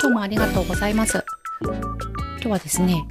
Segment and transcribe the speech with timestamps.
[0.00, 1.24] 今日もありがとうございます。
[1.60, 3.06] 今日はですね、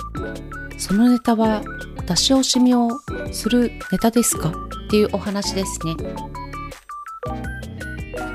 [0.78, 1.62] そのネタは
[2.08, 2.90] 出し惜しみを
[3.32, 4.54] するネタですかっ
[4.90, 5.96] ていうお話ですね。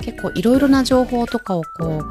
[0.02, 2.04] 結構いろいろな情報とかをこう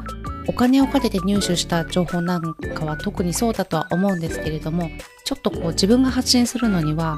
[0.48, 4.90] お金をかけて入手した情報なんかは特にそうだとは思うんですけれども
[5.24, 7.16] ちょっとこう自分が発信するのには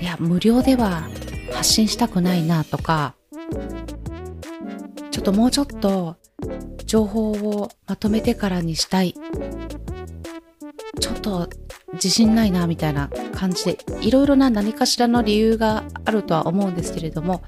[0.00, 1.08] いや無料では
[1.52, 3.14] 発信したくないなとか
[5.10, 6.16] ちょっともうちょっと
[6.84, 9.14] 情報をまとめてからにしたい。
[11.00, 11.48] ちょっと
[11.94, 17.42] 自信ないなみたいな感じでいろいろな何かしらの理由があるとは思うんですけれども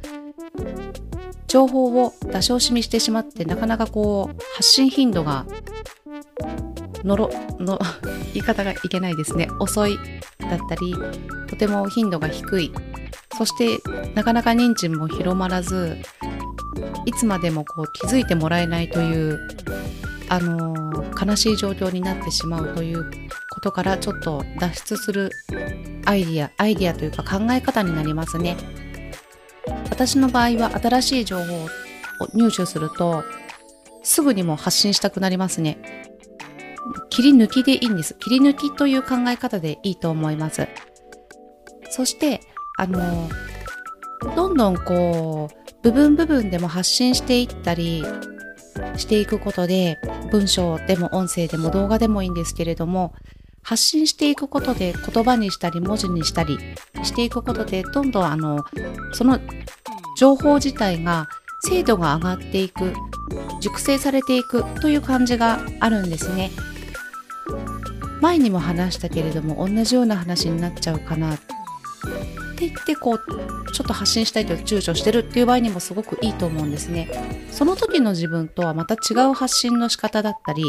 [1.47, 5.47] 情報を出し惜しみしてしまってなかなかこう発信頻度が
[7.05, 7.79] のろ の
[8.33, 9.49] 言い方がいけないですね。
[9.59, 9.99] 遅い
[10.39, 10.95] だったり
[11.49, 12.73] とても頻度が低い。
[13.37, 13.79] そして
[14.15, 15.97] なかなか認知も広まらず
[17.07, 19.41] いつまでもこう気づいてもらえないという
[20.29, 23.11] あのー、悲しい状況になってしまうという
[23.51, 25.31] ことからちょっと脱出する
[26.07, 28.57] アイディアアイディアというか考え方になりますね。
[29.91, 31.69] 私の場合は新しい情報を
[32.33, 33.25] 入手すると
[34.03, 35.79] すぐにも発信したくなりますね。
[37.11, 38.15] 切り抜きでいいんです。
[38.15, 40.69] 切り抜きという考え方でいいと思います。
[41.91, 42.41] そして
[42.79, 43.29] あの
[44.37, 48.05] どんどんこう部分部分でも発信していったり
[48.97, 49.99] していくことで
[50.31, 53.15] 文章でも音声でも動画でもいいんですけれども
[53.63, 56.59] 発信していくことで言葉にしたり文字にしたり
[57.03, 58.65] していくことでどんどんあの
[59.13, 59.39] その
[60.19, 61.29] 情報自体が
[61.63, 62.95] 精度が上がっていく
[63.61, 66.51] 熟成されていくという感じがあるんですね。
[68.21, 71.39] 前にも話したけれども同じような話になっちゃうかな
[72.61, 77.09] って言ってこうちょっと発信したいと躊躇してるっていう場合にもすごくいいと思うんですね。
[77.51, 80.65] その時の自分とはまた違う発信の仕方だったり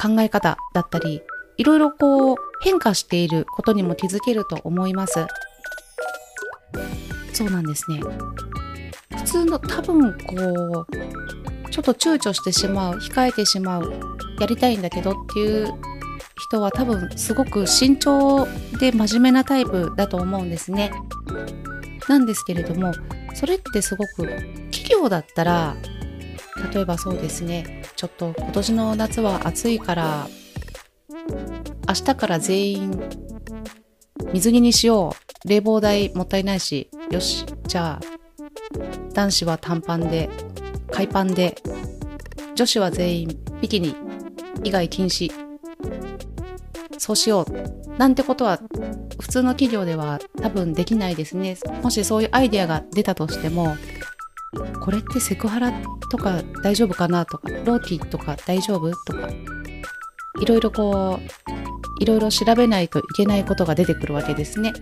[0.00, 1.22] 考え方だったり
[1.56, 5.26] いろいろこう変化していることにも気づけると思います。
[7.32, 8.00] そうなんですね。
[9.16, 10.86] 普通の多分こ
[11.66, 13.92] うちょっと躊躇してしまう控えてしまう
[14.38, 15.74] やりたいんだけどっていう
[16.36, 18.46] 人は多分すごく慎重
[18.78, 20.92] で真面目なタイプだと思うんですね。
[22.08, 22.92] なんですけれども
[23.34, 24.26] それってすごく
[24.70, 25.76] 企業だったら
[26.72, 30.26] 例えばそうですねちょっと今年の夏は暑いから
[31.88, 33.10] 明日から全員
[34.32, 35.14] 水着にしよ
[35.44, 38.00] う冷房代もったいないしよしじゃあ
[39.12, 40.28] 男子は短パンで
[40.90, 41.56] 海パンで
[42.54, 43.94] 女子は全員ビキニ
[44.64, 45.41] 以外禁止
[47.04, 47.98] そうしよう。
[47.98, 48.60] なんてことは
[49.20, 51.56] 普通の企業では多分できないですね。
[51.82, 53.76] もしそういうアイデアが出たとしても
[54.80, 55.72] これってセクハラ
[56.12, 58.92] とか大丈夫かなとかローティーとか大丈夫？
[59.04, 59.28] とか
[60.40, 64.72] いろいろこういろいろ調べないといけないことが出てくるわけですね。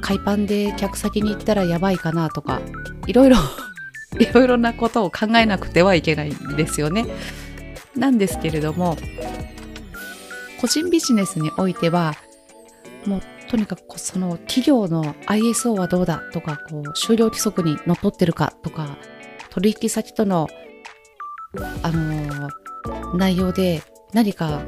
[0.00, 2.62] 海パンで客先に行ったらやばいかなとか
[3.06, 3.36] いろいろ
[4.18, 7.04] いろいろなことを考えなくてはいけないんですよね。
[7.94, 8.96] なんですけれども
[10.60, 12.14] 個人ビジネスにおいては
[13.06, 18.96] もうとにかくその企業の ISO はどうだとかこう終了規則にのっとってるかとか
[19.50, 20.48] 取引先との
[21.82, 23.82] あのー、内容で
[24.12, 24.62] 何か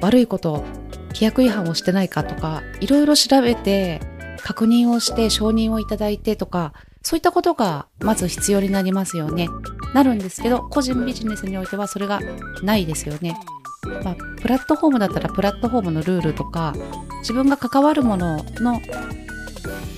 [0.00, 0.64] 悪いこと
[1.08, 4.00] 規約違反をしてないかとかいろいろ調べて
[4.42, 6.72] 確認をして承認をいただいてとか
[7.02, 9.48] そういったことがまず必要になりますよね。
[9.94, 12.20] なるんですけど個人ビジネスにおいてはそれが
[12.62, 13.34] ないですよね。
[13.82, 16.74] まあ、プラットフォームだったらプラットフォームのルールとか
[17.20, 18.80] 自分が関わるものの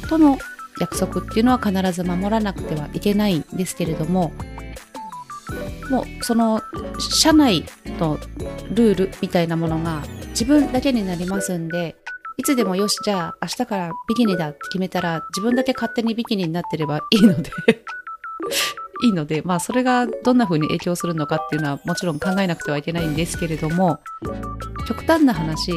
[0.09, 0.39] との
[0.81, 4.33] 約束っていうのは必ず守らなくてはいけないんですけれども
[5.91, 6.63] もうその
[6.99, 7.65] 社内
[7.99, 8.19] の
[8.71, 11.97] ルールみたいなものが自分だけになりますんで
[12.39, 17.51] いつでもよしじゃあ明日からビキニだって決めたら自分だけ勝手にビキニになってればいいので。
[19.03, 23.99] いいので、まあ、それがどんな風に影響するのかっていうのはもちろん考えなくてはいけないんですけれども
[24.87, 25.73] 極端な話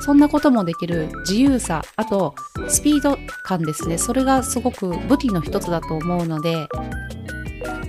[0.00, 2.34] そんなこともできる自由さあと
[2.68, 6.68] スピード感ですねそれがすごく武器の一つだと思うので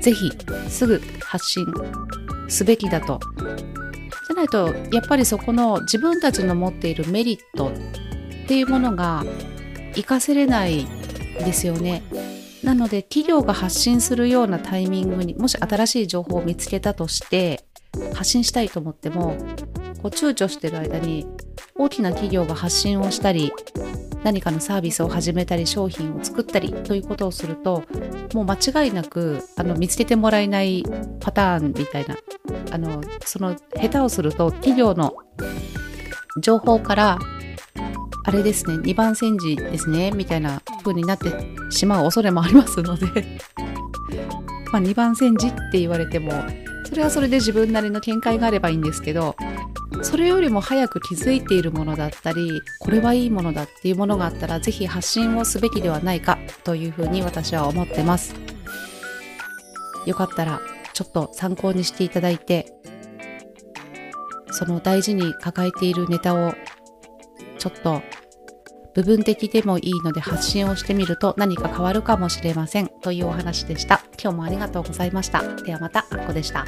[0.02, 0.32] 是非
[0.70, 1.66] すぐ発信
[2.48, 3.20] すべきだと
[4.28, 9.24] じゃないとやっぱりそこの自分たちの持っているメリットっていうものが
[9.92, 10.88] 活かせれない
[11.40, 12.04] ですよね。
[12.64, 17.64] なので企業が発信するようなタイミングにもし新しい情報を見つけたとして
[18.14, 19.36] 発信したいと思っても
[20.02, 21.26] こう躊躇してる間に
[21.76, 23.52] 大きな企業が発信をしたり
[24.24, 27.84] 何かのサービスを始めたり商品を作ったりということをすると
[28.34, 30.84] もう間違いなくあの見つけてもらえない
[31.20, 32.18] パターンみたいな
[32.72, 35.16] あのその下手をすると企業の
[36.42, 37.20] 情報から
[38.26, 41.32] あれですね2番煎じですねみたいな風になって
[41.70, 43.06] しまう恐れもありますので。
[44.72, 46.32] まあ2番煎じって言われても
[46.88, 49.36] それはそれで自分なりの見解があればいいんですけど
[50.04, 58.36] それよりも早く気づいているものだったりこれはいいものだっていうものがあったらぜひ発信をすべきではないかというふうに私は思ってます。
[60.06, 60.62] よかったら
[60.94, 62.74] ちょっと参考にしていただいて
[64.52, 66.54] その大事に抱えているネタを
[67.58, 68.02] ちょっと
[68.94, 74.04] 部分的でもいいので発信をしてみると何か変わるかもしれませんというお話でした。
[74.22, 75.42] 今日もありがとうございました。
[75.64, 76.66] ではまたあっこでした。